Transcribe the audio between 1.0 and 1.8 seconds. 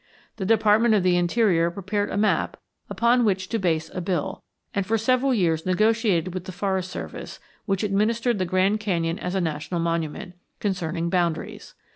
the Interior